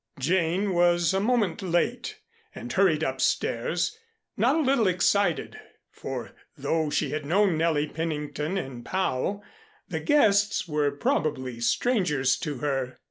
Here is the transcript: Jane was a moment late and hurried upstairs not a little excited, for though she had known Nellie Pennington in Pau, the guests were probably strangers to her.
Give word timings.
Jane 0.17 0.73
was 0.73 1.13
a 1.13 1.19
moment 1.19 1.61
late 1.61 2.21
and 2.55 2.73
hurried 2.73 3.03
upstairs 3.03 3.99
not 4.35 4.55
a 4.55 4.59
little 4.61 4.87
excited, 4.87 5.59
for 5.91 6.31
though 6.57 6.89
she 6.89 7.11
had 7.11 7.23
known 7.23 7.55
Nellie 7.55 7.85
Pennington 7.87 8.57
in 8.57 8.83
Pau, 8.83 9.43
the 9.87 9.99
guests 9.99 10.67
were 10.67 10.89
probably 10.89 11.59
strangers 11.59 12.35
to 12.37 12.55
her. 12.61 12.97